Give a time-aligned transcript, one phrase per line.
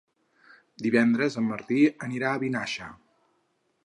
[0.85, 2.89] Divendres en Martí anirà a Vinaixa.